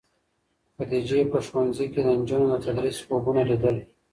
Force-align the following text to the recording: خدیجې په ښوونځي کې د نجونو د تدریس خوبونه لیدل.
خدیجې 0.75 1.21
په 1.31 1.37
ښوونځي 1.45 1.85
کې 1.93 2.01
د 2.03 2.07
نجونو 2.19 2.45
د 2.51 2.55
تدریس 2.65 2.97
خوبونه 3.05 3.41
لیدل. 3.49 3.77